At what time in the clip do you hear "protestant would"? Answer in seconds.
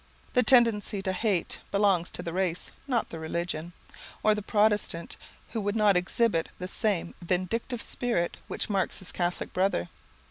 4.41-5.75